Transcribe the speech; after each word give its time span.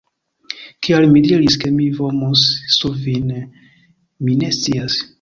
Kial 0.87 1.05
mi 1.11 1.21
diris, 1.27 1.59
ke 1.65 1.71
mi 1.77 1.87
vomus 1.99 2.47
sur 2.79 2.99
vin... 3.07 3.39
mi 4.25 4.39
ne 4.45 4.55
scias 4.61 5.03